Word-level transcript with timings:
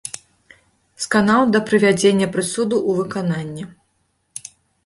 Сканаў 1.03 1.43
да 1.55 1.59
прывядзення 1.67 2.31
прысуду 2.39 2.75
ў 2.89 2.99
выкананне. 3.01 3.63